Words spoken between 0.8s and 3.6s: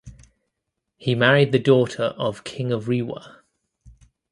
He married the daughter of king of Rewa.